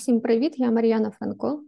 Всім 0.00 0.20
привіт, 0.20 0.54
я 0.58 0.70
Мар'яна 0.70 1.10
Франко. 1.10 1.64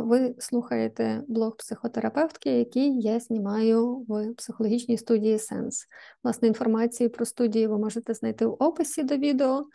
Ви 0.00 0.34
слухаєте 0.38 1.22
блог 1.28 1.56
психотерапевтки, 1.56 2.58
який 2.58 3.00
я 3.00 3.20
знімаю 3.20 3.96
в 4.08 4.34
психологічній 4.34 4.98
студії 4.98 5.38
Сенс. 5.38 5.86
Власне, 6.24 6.48
інформацію 6.48 7.10
про 7.10 7.24
студію 7.24 7.70
ви 7.70 7.78
можете 7.78 8.14
знайти 8.14 8.46
в 8.46 8.56
описі 8.58 9.02
до 9.02 9.16
відео. 9.16 9.66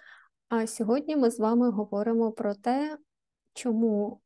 А 0.49 0.67
сьогодні 0.67 1.15
ми 1.15 1.31
з 1.31 1.39
вами 1.39 1.69
говоримо 1.69 2.31
про 2.31 2.55
те, 2.55 2.97
чому 3.53 4.21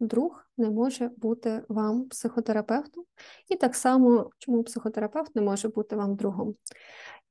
друг 0.00 0.44
не 0.56 0.70
може 0.70 1.10
бути 1.16 1.62
вам 1.68 2.08
психотерапевтом, 2.08 3.04
і 3.48 3.56
так 3.56 3.74
само, 3.74 4.30
чому 4.38 4.62
психотерапевт 4.62 5.36
не 5.36 5.42
може 5.42 5.68
бути 5.68 5.96
вам 5.96 6.16
другом. 6.16 6.54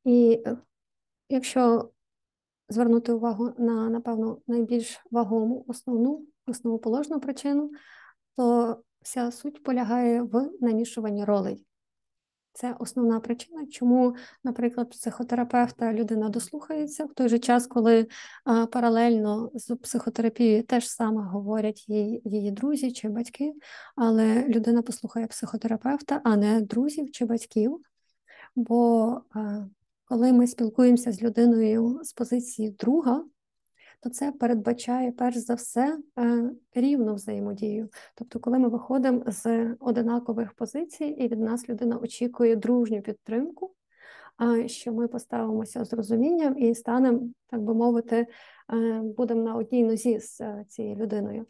І 0.04 0.44
е, 0.46 0.58
якщо 1.30 1.90
звернути 2.72 3.12
увагу 3.14 3.54
на, 3.58 3.90
напевно, 3.90 4.38
найбільш 4.48 5.00
вагому 5.12 5.66
основну, 5.68 6.26
основоположну 6.48 7.20
причину, 7.20 7.72
то 8.38 8.78
вся 9.02 9.32
суть 9.32 9.64
полягає 9.64 10.22
в 10.22 10.50
намішуванні 10.62 11.26
ролей. 11.26 11.66
Це 12.54 12.76
основна 12.80 13.20
причина, 13.20 13.68
чому, 13.68 14.16
наприклад, 14.44 14.90
психотерапевта 14.90 15.94
людина 15.94 16.30
дослухається 16.30 17.06
в 17.06 17.14
той 17.14 17.30
же 17.30 17.40
час, 17.40 17.68
коли 17.68 18.08
а, 18.46 18.66
паралельно 18.66 19.52
з 19.54 19.76
психотерапією 19.76 20.64
теж 20.64 20.90
саме 20.90 21.22
говорять 21.22 21.90
її, 21.90 22.22
її 22.26 22.52
друзі 22.52 22.92
чи 22.92 23.10
батьки, 23.10 23.54
але 23.96 24.48
людина 24.48 24.82
послухає 24.82 25.28
психотерапевта, 25.28 26.22
а 26.24 26.36
не 26.36 26.62
друзів 26.62 27.12
чи 27.12 27.26
батьків. 27.26 27.78
Бо 28.56 29.22
а, 29.32 29.66
коли 30.12 30.34
ми 30.34 30.48
спілкуємося 30.48 31.12
з 31.12 31.22
людиною 31.22 32.00
з 32.04 32.14
позиції 32.14 32.70
друга, 32.70 33.24
то 34.04 34.10
це 34.10 34.32
передбачає 34.32 35.12
перш 35.12 35.38
за 35.38 35.54
все 35.54 35.98
е, 36.20 36.52
рівну 36.76 37.16
взаємодію. 37.16 37.90
Тобто, 38.16 38.40
коли 38.40 38.60
ми 38.60 38.70
виходимо 38.70 39.24
з 39.28 39.76
одинакових 39.80 40.54
позицій, 40.54 41.06
і 41.06 41.28
від 41.28 41.40
нас 41.40 41.70
людина 41.70 41.98
очікує 41.98 42.56
дружню 42.56 43.02
підтримку, 43.02 43.74
що 44.66 44.94
ми 44.94 45.08
поставимося 45.08 45.86
з 45.86 45.94
розумінням 45.94 46.58
і 46.58 46.76
станемо, 46.76 47.22
так 47.48 47.62
би 47.62 47.74
мовити, 47.74 48.16
е, 48.74 49.02
будемо 49.18 49.44
на 49.44 49.56
одній 49.56 49.84
нозі 49.84 50.20
з 50.20 50.42
е, 50.42 50.66
цією 50.68 50.96
людиною. 50.96 51.46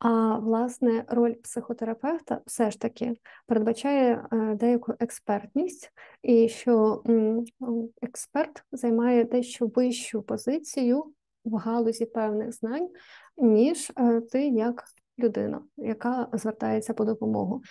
А 0.00 0.38
власне 0.38 1.04
роль 1.08 1.34
психотерапевта 1.34 2.40
все 2.46 2.70
ж 2.70 2.80
таки 2.80 3.16
передбачає 3.46 4.28
е, 4.32 4.54
деяку 4.54 4.94
експертність, 4.98 5.92
і 6.22 6.48
що 6.48 7.02
експерт 8.02 8.64
займає 8.72 9.24
дещо 9.24 9.66
вищу 9.66 10.22
позицію 10.22 11.04
в 11.44 11.56
галузі 11.56 12.06
певних 12.06 12.52
знань, 12.52 12.88
ніж 13.36 13.92
е, 13.98 14.20
ти 14.20 14.48
як 14.48 14.84
людина, 15.18 15.62
яка 15.76 16.28
звертається 16.32 16.94
по 16.94 17.04
допомогу. 17.04 17.62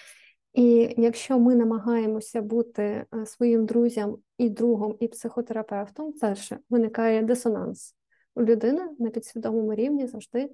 І 0.53 0.94
якщо 0.97 1.39
ми 1.39 1.55
намагаємося 1.55 2.41
бути 2.41 2.83
е, 2.83 3.25
своїм 3.25 3.66
друзям 3.66 4.17
і 4.38 4.50
другом, 4.50 4.95
і 5.00 5.07
психотерапевтом, 5.07 6.13
перше 6.13 6.59
виникає 6.69 7.22
дисонанс. 7.22 7.95
У 8.35 8.44
людини 8.44 8.89
на 9.00 9.09
підсвідомому 9.09 9.75
рівні 9.75 10.07
завжди 10.07 10.50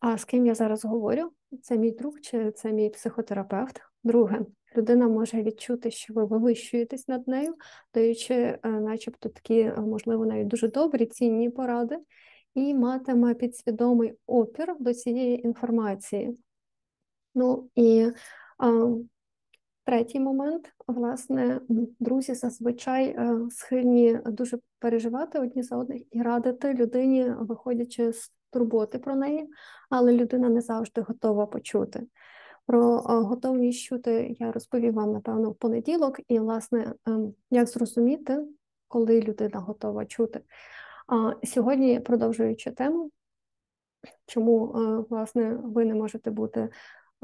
а 0.00 0.18
з 0.18 0.24
ким 0.24 0.46
я 0.46 0.54
зараз 0.54 0.84
говорю? 0.84 1.30
Це 1.62 1.78
мій 1.78 1.90
друг 1.90 2.20
чи 2.20 2.50
це 2.50 2.72
мій 2.72 2.90
психотерапевт? 2.90 3.80
Друге, 4.04 4.40
людина 4.76 5.08
може 5.08 5.42
відчути, 5.42 5.90
що 5.90 6.14
ви 6.14 6.24
вивищуєтесь 6.24 7.08
над 7.08 7.28
нею, 7.28 7.54
даючи, 7.94 8.34
е, 8.34 8.58
начебто, 8.62 9.28
такі, 9.28 9.60
е, 9.60 9.76
можливо, 9.76 10.26
навіть 10.26 10.48
дуже 10.48 10.68
добрі, 10.68 11.06
цінні 11.06 11.50
поради, 11.50 11.98
і 12.54 12.74
матиме 12.74 13.34
підсвідомий 13.34 14.14
опір 14.26 14.76
до 14.78 14.94
цієї 14.94 15.46
інформації. 15.46 16.38
Ну 17.34 17.68
і 17.74 18.10
а, 18.58 18.88
третій 19.84 20.20
момент, 20.20 20.72
власне, 20.86 21.60
друзі 22.00 22.34
зазвичай 22.34 23.04
е, 23.06 23.38
схильні 23.50 24.18
дуже 24.26 24.58
переживати 24.78 25.38
одні 25.38 25.62
за 25.62 25.76
одних 25.76 26.02
і 26.10 26.22
радити 26.22 26.74
людині, 26.74 27.30
виходячи 27.38 28.12
з 28.12 28.32
турботи 28.50 28.98
про 28.98 29.16
неї, 29.16 29.48
але 29.90 30.12
людина 30.12 30.48
не 30.48 30.60
завжди 30.60 31.00
готова 31.00 31.46
почути. 31.46 32.06
Про 32.66 32.98
готовність 33.00 33.82
чути 33.82 34.36
я 34.38 34.52
розповім 34.52 34.94
вам, 34.94 35.12
напевно, 35.12 35.50
в 35.50 35.54
понеділок, 35.54 36.20
і, 36.28 36.38
власне, 36.38 36.94
ем, 37.06 37.34
як 37.50 37.68
зрозуміти, 37.68 38.44
коли 38.88 39.20
людина 39.20 39.58
готова 39.58 40.06
чути. 40.06 40.40
А 41.06 41.32
сьогодні, 41.46 42.00
продовжуючи 42.00 42.70
тему, 42.70 43.10
чому, 44.26 44.74
е, 44.76 45.04
власне, 45.10 45.60
ви 45.62 45.84
не 45.84 45.94
можете 45.94 46.30
бути 46.30 46.68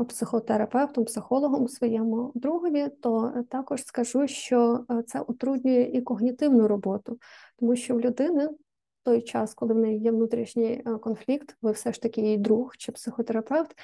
психотерапевтом, 0.08 1.04
психологом 1.04 1.68
своєму 1.68 2.32
другові, 2.34 2.88
то 3.02 3.44
також 3.50 3.84
скажу, 3.84 4.26
що 4.26 4.84
е, 4.90 5.02
це 5.02 5.20
утруднює 5.20 5.82
і 5.82 6.02
когнітивну 6.02 6.68
роботу, 6.68 7.18
тому 7.58 7.76
що 7.76 7.94
в 7.94 8.00
людини 8.00 8.48
той 9.02 9.22
час, 9.22 9.54
коли 9.54 9.74
в 9.74 9.78
неї 9.78 9.98
є 9.98 10.10
внутрішній 10.10 10.82
е, 10.86 10.98
конфлікт, 10.98 11.56
ви 11.62 11.72
все 11.72 11.92
ж 11.92 12.02
таки 12.02 12.20
її 12.20 12.38
друг 12.38 12.76
чи 12.76 12.92
психотерапевт, 12.92 13.76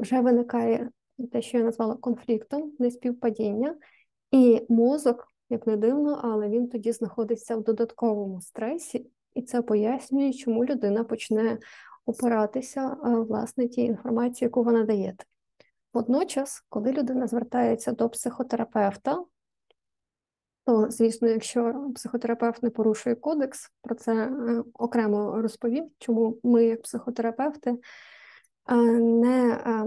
вже 0.00 0.20
виникає 0.20 0.90
те, 1.32 1.42
що 1.42 1.58
я 1.58 1.64
назвала 1.64 1.94
конфліктом, 1.94 2.72
неспівпадіння, 2.78 3.76
і 4.30 4.66
мозок, 4.68 5.28
як 5.50 5.66
не 5.66 5.76
дивно, 5.76 6.20
але 6.22 6.48
він 6.48 6.68
тоді 6.68 6.92
знаходиться 6.92 7.56
в 7.56 7.62
додатковому 7.62 8.40
стресі, 8.40 9.06
і 9.34 9.42
це 9.42 9.62
пояснює, 9.62 10.32
чому 10.32 10.64
людина 10.64 11.04
почне 11.04 11.58
опиратися 12.06 12.96
е, 13.04 13.08
власне 13.10 13.68
тій 13.68 13.82
інформації, 13.82 14.46
яку 14.46 14.62
вона 14.62 14.84
дає. 14.84 15.14
Водночас, 15.94 16.64
коли 16.68 16.92
людина 16.92 17.26
звертається 17.26 17.92
до 17.92 18.08
психотерапевта, 18.08 19.24
то, 20.64 20.90
звісно, 20.90 21.28
якщо 21.28 21.90
психотерапевт 21.94 22.62
не 22.62 22.70
порушує 22.70 23.16
кодекс, 23.16 23.70
про 23.82 23.94
це 23.94 24.12
е, 24.14 24.64
окремо 24.74 25.42
розповім, 25.42 25.90
чому 25.98 26.38
ми, 26.42 26.64
як 26.64 26.82
психотерапевти, 26.82 27.70
е, 27.70 28.76
не 29.00 29.50
е, 29.50 29.86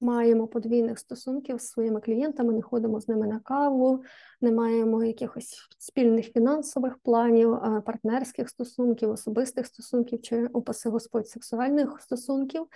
маємо 0.00 0.46
подвійних 0.46 0.98
стосунків 0.98 1.60
з 1.60 1.68
своїми 1.68 2.00
клієнтами, 2.00 2.52
не 2.52 2.62
ходимо 2.62 3.00
з 3.00 3.08
ними 3.08 3.26
на 3.26 3.40
каву, 3.40 4.04
не 4.40 4.52
маємо 4.52 5.04
якихось 5.04 5.68
спільних 5.78 6.32
фінансових 6.32 6.98
планів, 6.98 7.58
партнерських 7.86 8.48
стосунків, 8.48 9.10
особистих 9.10 9.66
стосунків 9.66 10.22
чи 10.22 10.46
упаси 10.46 10.88
Господь 10.88 11.28
сексуальних 11.28 12.00
стосунків. 12.00 12.66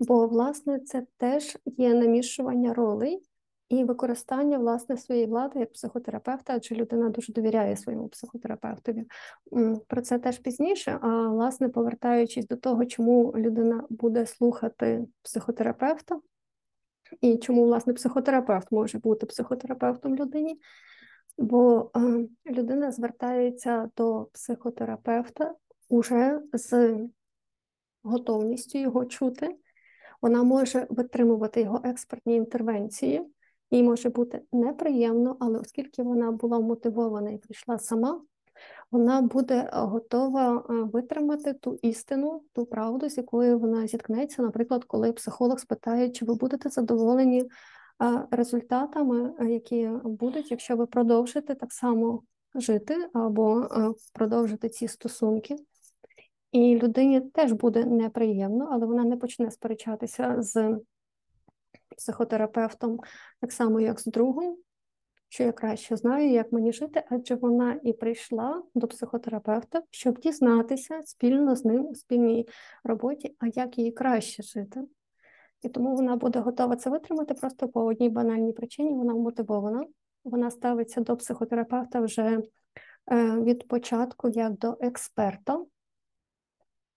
Бо, 0.00 0.26
власне, 0.26 0.80
це 0.80 1.06
теж 1.16 1.56
є 1.66 1.94
намішування 1.94 2.74
ролей 2.74 3.27
і 3.68 3.84
використання 3.84 4.58
власне 4.58 4.96
своєї 4.96 5.26
влади 5.26 5.60
як 5.60 5.72
психотерапевта, 5.72 6.54
адже 6.56 6.74
людина 6.74 7.08
дуже 7.08 7.32
довіряє 7.32 7.76
своєму 7.76 8.08
психотерапевтові. 8.08 9.04
Про 9.86 10.02
це 10.02 10.18
теж 10.18 10.38
пізніше. 10.38 10.98
А 11.02 11.28
власне, 11.28 11.68
повертаючись 11.68 12.46
до 12.46 12.56
того, 12.56 12.86
чому 12.86 13.32
людина 13.36 13.84
буде 13.90 14.26
слухати 14.26 15.06
психотерапевта, 15.22 16.20
і 17.20 17.36
чому 17.36 17.64
власне 17.64 17.92
психотерапевт 17.92 18.72
може 18.72 18.98
бути 18.98 19.26
психотерапевтом 19.26 20.16
людині, 20.16 20.60
бо 21.38 21.90
людина 22.46 22.92
звертається 22.92 23.90
до 23.96 24.28
психотерапевта 24.32 25.54
уже 25.88 26.40
з 26.52 26.96
готовністю 28.02 28.78
його 28.78 29.04
чути. 29.04 29.56
Вона 30.22 30.42
може 30.42 30.86
витримувати 30.90 31.60
його 31.60 31.80
експертні 31.84 32.36
інтервенції, 32.36 33.26
їй 33.70 33.82
може 33.82 34.08
бути 34.08 34.42
неприємно, 34.52 35.36
але 35.40 35.58
оскільки 35.58 36.02
вона 36.02 36.32
була 36.32 36.60
мотивована 36.60 37.30
і 37.30 37.38
прийшла 37.38 37.78
сама, 37.78 38.20
вона 38.90 39.22
буде 39.22 39.54
е, 39.54 39.70
готова 39.72 40.64
е, 40.70 40.72
витримати 40.72 41.52
ту 41.52 41.78
істину, 41.82 42.42
ту 42.52 42.66
правду, 42.66 43.08
з 43.08 43.16
якою 43.16 43.58
вона 43.58 43.86
зіткнеться. 43.86 44.42
Наприклад, 44.42 44.84
коли 44.84 45.12
психолог 45.12 45.58
спитає, 45.58 46.10
чи 46.10 46.24
ви 46.24 46.34
будете 46.34 46.68
задоволені 46.68 47.42
е, 47.42 48.26
результатами, 48.30 49.32
які 49.40 49.90
будуть, 50.04 50.50
якщо 50.50 50.76
ви 50.76 50.86
продовжите 50.86 51.54
так 51.54 51.72
само 51.72 52.22
жити 52.54 53.08
або 53.12 53.68
продовжити 54.12 54.68
ці 54.68 54.88
стосунки. 54.88 55.56
І 56.52 56.76
людині 56.76 57.20
теж 57.20 57.52
буде 57.52 57.84
неприємно, 57.84 58.68
але 58.70 58.86
вона 58.86 59.04
не 59.04 59.16
почне 59.16 59.50
сперечатися 59.50 60.36
з 60.38 60.78
психотерапевтом, 61.98 63.00
так 63.40 63.52
само, 63.52 63.80
як 63.80 64.00
з 64.00 64.04
другом, 64.04 64.56
що 65.28 65.42
я 65.42 65.52
краще 65.52 65.96
знаю, 65.96 66.30
як 66.30 66.52
мені 66.52 66.72
жити, 66.72 67.04
адже 67.10 67.34
вона 67.34 67.80
і 67.82 67.92
прийшла 67.92 68.62
до 68.74 68.88
психотерапевта, 68.88 69.82
щоб 69.90 70.18
дізнатися 70.18 71.02
спільно 71.04 71.56
з 71.56 71.64
ним 71.64 71.86
у 71.86 71.94
спільній 71.94 72.48
роботі, 72.84 73.36
а 73.38 73.46
як 73.46 73.78
їй 73.78 73.92
краще 73.92 74.42
жити. 74.42 74.80
І 75.62 75.68
тому 75.68 75.96
вона 75.96 76.16
буде 76.16 76.38
готова 76.38 76.76
це 76.76 76.90
витримати 76.90 77.34
просто 77.34 77.68
по 77.68 77.84
одній 77.84 78.08
банальній 78.08 78.52
причині, 78.52 78.94
вона 78.94 79.14
мотивована. 79.14 79.84
Вона 80.24 80.50
ставиться 80.50 81.00
до 81.00 81.16
психотерапевта 81.16 82.00
вже 82.00 82.42
е, 83.12 83.40
від 83.40 83.68
початку 83.68 84.28
як 84.28 84.52
до 84.52 84.76
експерта, 84.80 85.64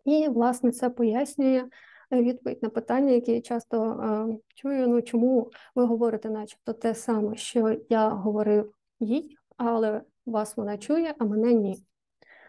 І, 0.05 0.27
власне, 0.27 0.71
це 0.71 0.89
пояснює 0.89 1.65
відповідь 2.11 2.63
на 2.63 2.69
питання, 2.69 3.11
які 3.11 3.31
я 3.31 3.41
часто 3.41 3.91
е, 3.91 4.37
чую: 4.55 4.87
ну 4.87 5.01
чому 5.01 5.51
ви 5.75 5.85
говорите, 5.85 6.29
начебто, 6.29 6.73
те 6.73 6.95
саме, 6.95 7.35
що 7.35 7.77
я 7.89 8.09
говорив 8.09 8.73
їй, 8.99 9.37
але 9.57 10.01
вас 10.25 10.57
вона 10.57 10.77
чує, 10.77 11.15
а 11.19 11.25
мене 11.25 11.53
ні. 11.53 11.83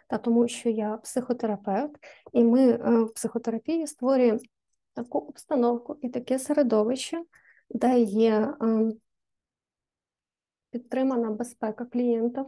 Та 0.09 0.19
тому, 0.19 0.49
що 0.49 0.69
я 0.69 0.97
психотерапевт, 0.97 1.97
і 2.33 2.45
ми 2.45 2.71
е, 2.71 3.03
в 3.03 3.15
психотерапії 3.15 3.87
створюємо 3.87 4.39
таку 4.95 5.19
обстановку 5.19 5.97
і 6.03 6.09
таке 6.09 6.39
середовище, 6.39 7.25
де 7.71 8.01
є 8.01 8.55
е, 8.63 8.93
підтримана 10.71 11.31
безпека 11.31 11.85
клієнта, 11.85 12.47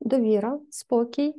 довіра, 0.00 0.60
спокій. 0.70 1.34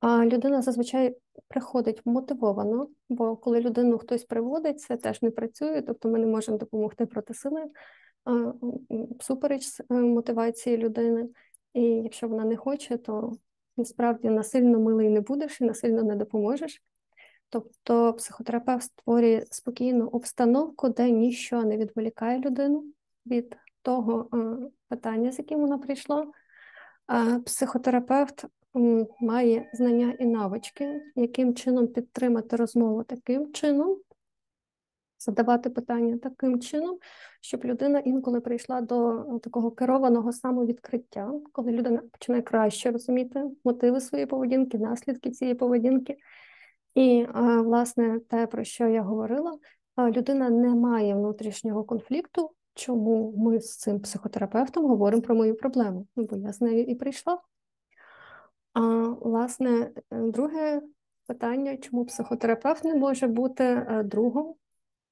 А 0.00 0.24
людина 0.24 0.62
зазвичай 0.62 1.16
приходить 1.48 2.02
мотивовано, 2.04 2.88
бо 3.08 3.36
коли 3.36 3.60
людину 3.60 3.98
хтось 3.98 4.24
приводить, 4.24 4.80
це 4.80 4.96
теж 4.96 5.22
не 5.22 5.30
працює, 5.30 5.82
тобто 5.82 6.08
ми 6.08 6.18
не 6.18 6.26
можемо 6.26 6.58
допомогти 6.58 7.06
проти 7.06 7.34
сили 7.34 7.70
супереч 9.20 9.80
е, 9.80 9.94
мотивації 9.94 10.76
людини. 10.76 11.28
І 11.74 11.82
якщо 11.82 12.28
вона 12.28 12.44
не 12.44 12.56
хоче, 12.56 12.98
то 12.98 13.32
насправді 13.76 14.28
насильно 14.28 14.80
милий 14.80 15.08
не 15.08 15.20
будеш 15.20 15.60
і 15.60 15.64
насильно 15.64 16.02
не 16.02 16.16
допоможеш. 16.16 16.82
Тобто 17.48 18.14
психотерапевт 18.14 18.82
створює 18.82 19.44
спокійну 19.50 20.06
обстановку, 20.06 20.88
де 20.88 21.10
ніщо 21.10 21.62
не 21.62 21.76
відволікає 21.76 22.38
людину 22.38 22.84
від 23.26 23.56
того 23.82 24.28
е, 24.34 24.70
питання, 24.88 25.32
з 25.32 25.38
яким 25.38 25.60
вона 25.60 25.78
прийшла. 25.78 26.26
Психотерапевт 27.44 28.44
має 29.20 29.70
знання 29.72 30.14
і 30.18 30.26
навички, 30.26 31.02
яким 31.16 31.54
чином 31.54 31.86
підтримати 31.88 32.56
розмову 32.56 33.04
таким 33.04 33.52
чином, 33.52 33.98
задавати 35.18 35.70
питання 35.70 36.18
таким 36.18 36.60
чином, 36.60 36.98
щоб 37.40 37.64
людина 37.64 37.98
інколи 37.98 38.40
прийшла 38.40 38.80
до 38.80 39.24
такого 39.42 39.70
керованого 39.70 40.32
самовідкриття, 40.32 41.32
коли 41.52 41.72
людина 41.72 42.02
починає 42.12 42.42
краще 42.42 42.90
розуміти 42.90 43.44
мотиви 43.64 44.00
своєї 44.00 44.26
поведінки, 44.26 44.78
наслідки 44.78 45.30
цієї 45.30 45.54
поведінки. 45.54 46.16
І, 46.94 47.26
власне, 47.64 48.20
те, 48.20 48.46
про 48.46 48.64
що 48.64 48.86
я 48.86 49.02
говорила, 49.02 49.58
людина 49.98 50.50
не 50.50 50.74
має 50.74 51.14
внутрішнього 51.14 51.84
конфлікту. 51.84 52.50
Чому 52.74 53.34
ми 53.36 53.60
з 53.60 53.76
цим 53.76 54.00
психотерапевтом 54.00 54.86
говоримо 54.86 55.22
про 55.22 55.34
мою 55.34 55.56
проблему? 55.56 56.06
Ну, 56.16 56.24
бо 56.30 56.36
я 56.36 56.52
з 56.52 56.60
нею 56.60 56.84
і 56.84 56.94
прийшла. 56.94 57.38
А 58.72 58.80
власне, 59.08 59.90
друге 60.10 60.82
питання: 61.26 61.76
чому 61.76 62.04
психотерапевт 62.04 62.84
не 62.84 62.94
може 62.94 63.26
бути 63.26 63.64
е, 63.64 64.02
другом? 64.04 64.54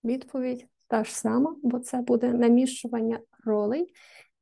Відповідь 0.05 0.67
та 0.87 1.05
ж 1.05 1.19
сама, 1.19 1.57
бо 1.63 1.79
це 1.79 1.97
буде 2.01 2.33
намішування 2.33 3.21
ролей, 3.45 3.93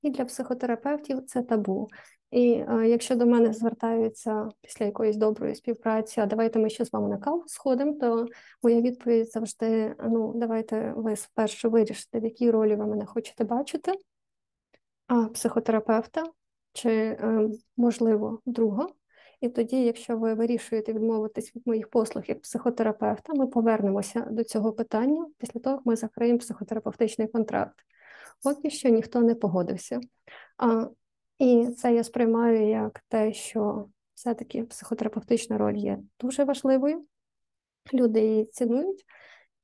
і 0.02 0.10
для 0.10 0.24
психотерапевтів 0.24 1.24
це 1.26 1.42
табу. 1.42 1.88
І 2.30 2.64
а, 2.68 2.76
е, 2.76 2.88
якщо 2.88 3.16
до 3.16 3.26
мене 3.26 3.52
звертаються 3.52 4.48
після 4.60 4.84
якоїсь 4.84 5.16
доброї 5.16 5.54
співпраці, 5.54 6.20
а 6.20 6.26
давайте 6.26 6.58
ми 6.58 6.70
ще 6.70 6.84
з 6.84 6.92
вами 6.92 7.08
на 7.08 7.18
каву 7.18 7.44
сходимо, 7.46 7.92
то 7.92 8.26
моя 8.62 8.80
відповідь 8.80 9.32
завжди: 9.32 9.94
ну, 10.04 10.32
давайте 10.36 10.92
ви 10.96 11.16
спершу 11.16 11.70
вирішите, 11.70 12.20
в 12.20 12.24
якій 12.24 12.50
ролі 12.50 12.76
ви 12.76 12.86
мене 12.86 13.06
хочете 13.06 13.44
бачити, 13.44 13.92
а 15.06 15.24
психотерапевта 15.24 16.24
чи, 16.72 16.90
е, 16.90 17.48
можливо, 17.76 18.40
друга. 18.46 18.88
І 19.46 19.48
тоді, 19.48 19.84
якщо 19.84 20.16
ви 20.16 20.34
вирішуєте 20.34 20.92
відмовитись 20.92 21.56
від 21.56 21.66
моїх 21.66 21.90
послуг 21.90 22.24
як 22.28 22.40
психотерапевта, 22.40 23.34
ми 23.34 23.46
повернемося 23.46 24.20
до 24.20 24.44
цього 24.44 24.72
питання 24.72 25.26
після 25.38 25.60
того, 25.60 25.76
як 25.76 25.86
ми 25.86 25.96
закриємо 25.96 26.38
психотерапевтичний 26.38 27.28
контракт. 27.28 27.78
Поки 28.42 28.70
що 28.70 28.88
ніхто 28.88 29.20
не 29.20 29.34
погодився. 29.34 30.00
А, 30.58 30.88
І 31.38 31.68
це 31.78 31.94
я 31.94 32.04
сприймаю 32.04 32.68
як 32.68 33.00
те, 33.08 33.32
що 33.32 33.88
все-таки 34.14 34.62
психотерапевтична 34.62 35.58
роль 35.58 35.76
є 35.76 35.98
дуже 36.20 36.44
важливою, 36.44 37.04
люди 37.94 38.20
її 38.20 38.44
цінують. 38.44 39.04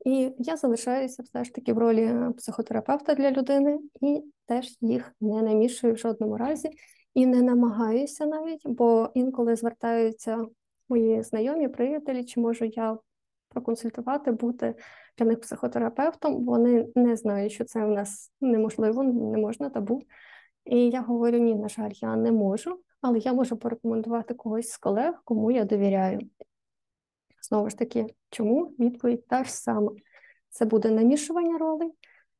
І 0.06 0.32
я 0.38 0.56
залишаюся 0.56 1.22
все 1.22 1.44
ж 1.44 1.54
таки 1.54 1.72
в 1.72 1.78
ролі 1.78 2.32
психотерапевта 2.36 3.14
для 3.14 3.30
людини 3.30 3.78
і 4.00 4.22
теж 4.46 4.76
їх 4.80 5.12
не 5.20 5.42
намішую 5.42 5.94
в 5.94 5.98
жодному 5.98 6.36
разі 6.36 6.70
і 7.14 7.26
не 7.26 7.42
намагаюся 7.42 8.26
навіть, 8.26 8.62
бо 8.64 9.10
інколи 9.14 9.56
звертаються 9.56 10.46
мої 10.88 11.22
знайомі, 11.22 11.68
приятелі, 11.68 12.24
чи 12.24 12.40
можу 12.40 12.64
я 12.64 12.98
проконсультувати, 13.48 14.32
бути 14.32 14.74
для 15.18 15.26
них 15.26 15.40
психотерапевтом. 15.40 16.44
Вони 16.44 16.88
не 16.94 17.16
знають, 17.16 17.52
що 17.52 17.64
це 17.64 17.84
в 17.84 17.88
нас 17.88 18.32
неможливо, 18.40 19.02
не 19.02 19.38
можна 19.38 19.70
табу. 19.70 20.02
І 20.64 20.90
я 20.90 21.00
говорю: 21.00 21.38
ні, 21.38 21.54
на 21.54 21.68
жаль, 21.68 21.90
я 21.94 22.16
не 22.16 22.32
можу, 22.32 22.80
але 23.00 23.18
я 23.18 23.32
можу 23.32 23.56
порекомендувати 23.56 24.34
когось 24.34 24.70
з 24.70 24.76
колег, 24.76 25.22
кому 25.24 25.50
я 25.50 25.64
довіряю. 25.64 26.20
Знову 27.42 27.70
ж 27.70 27.78
таки, 27.78 28.06
чому 28.30 28.64
відповідь 28.64 29.26
та 29.26 29.44
ж 29.44 29.52
сама? 29.52 29.92
Це 30.48 30.64
буде 30.64 30.90
намішування 30.90 31.58
ролей. 31.58 31.92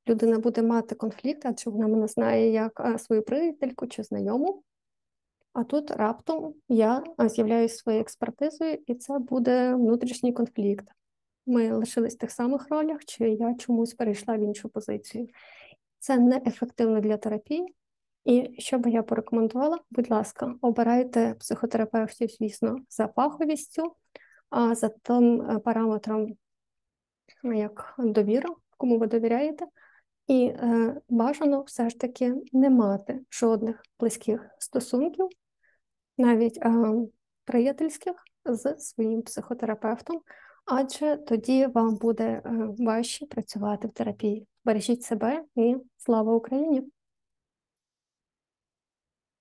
Людина 0.09 0.39
буде 0.39 0.63
мати 0.63 0.95
конфлікт, 0.95 1.43
адже 1.45 1.71
вона 1.71 1.89
мене 1.89 2.09
знає 2.09 2.53
як 2.53 2.99
свою 2.99 3.23
приятельку 3.23 3.87
чи 3.87 4.03
знайому. 4.03 4.63
А 5.53 5.65
тут 5.65 5.91
раптом 5.91 6.55
я 6.69 7.05
з'являюся 7.19 7.77
своєю 7.77 8.03
експертизою, 8.03 8.79
і 8.87 8.95
це 8.95 9.19
буде 9.19 9.75
внутрішній 9.75 10.33
конфлікт. 10.33 10.89
Ми 11.47 11.73
лишились 11.73 12.15
в 12.15 12.19
тих 12.19 12.31
самих 12.31 12.69
ролях, 12.71 13.05
чи 13.05 13.31
я 13.31 13.55
чомусь 13.55 13.95
перейшла 13.95 14.37
в 14.37 14.41
іншу 14.41 14.69
позицію. 14.69 15.29
Це 15.99 16.19
неефективно 16.19 17.01
для 17.01 17.17
терапії. 17.17 17.75
І 18.25 18.55
що 18.59 18.79
би 18.79 18.91
я 18.91 19.03
порекомендувала, 19.03 19.79
будь 19.91 20.11
ласка, 20.11 20.55
обирайте 20.61 21.35
психотерапевтів, 21.35 22.31
звісно, 22.31 22.77
за 22.89 23.09
фаховістю, 23.09 23.93
за 24.73 24.89
тим 24.89 25.43
е, 25.43 25.59
параметром, 25.59 26.37
як 27.45 27.95
довіра, 27.99 28.49
кому 28.77 28.99
ви 28.99 29.07
довіряєте, 29.07 29.67
і 30.27 30.45
е, 30.47 31.01
бажано 31.09 31.63
все 31.63 31.91
ж 31.91 31.99
таки 31.99 32.35
не 32.53 32.71
мати 32.71 33.21
жодних 33.31 33.83
близьких 34.01 34.51
стосунків, 34.59 35.29
навіть 36.19 36.59
е, 36.59 36.95
приятельських 37.45 38.15
з 38.45 38.79
своїм 38.79 39.23
психотерапевтом, 39.23 40.21
адже 40.65 41.17
тоді 41.17 41.67
вам 41.67 41.97
буде 41.97 42.25
е, 42.25 42.43
важче 42.79 43.27
працювати 43.27 43.89
в 43.89 43.93
терапії. 43.93 44.47
Бережіть 44.65 45.03
себе 45.03 45.45
і 45.57 45.77
слава 45.97 46.35
Україні! 46.35 46.83